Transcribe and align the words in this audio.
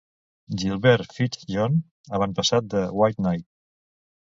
Gilbert 0.61 1.13
Fitz-John, 1.17 1.77
avantpassat 2.19 2.67
de 2.73 2.85
White 2.91 3.19
Knight. 3.23 3.47